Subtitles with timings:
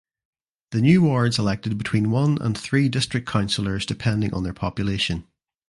[0.71, 5.27] The new wards elected between one and three district councillors depending on their population.